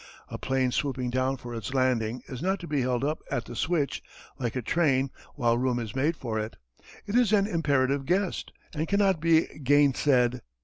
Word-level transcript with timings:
A 0.29 0.39
plane 0.39 0.71
swooping 0.71 1.11
down 1.11 1.37
for 1.37 1.53
its 1.53 1.75
landing 1.75 2.23
is 2.25 2.41
not 2.41 2.59
to 2.61 2.67
be 2.67 2.81
held 2.81 3.03
up 3.03 3.21
at 3.29 3.45
the 3.45 3.55
switch 3.55 4.01
like 4.39 4.55
a 4.55 4.61
train 4.63 5.11
while 5.35 5.59
room 5.59 5.77
is 5.77 5.95
made 5.95 6.17
for 6.17 6.39
it. 6.39 6.55
It 7.05 7.13
is 7.13 7.31
an 7.31 7.45
imperative 7.45 8.07
guest, 8.07 8.51
and 8.73 8.87
cannot 8.87 9.19
be 9.21 9.41
gainsaid. 9.63 10.41